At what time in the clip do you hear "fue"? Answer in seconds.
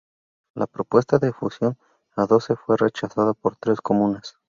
2.55-2.75